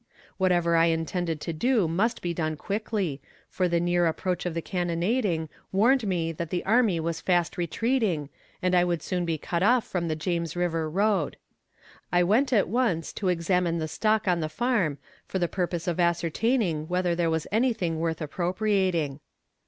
[0.37, 4.61] Whatever I intended to do must be done quickly, for the near approach of the
[4.63, 8.29] cannonading warned me that the army was fast retreating
[8.63, 11.37] and I would soon be cut off from the James river road.
[12.11, 15.99] I went at once to examine the stock on the farm for the purpose of
[15.99, 19.19] ascertaining whether there was anything worth appropriating.